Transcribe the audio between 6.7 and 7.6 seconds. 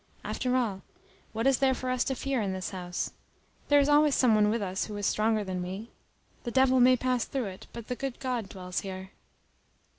may pass through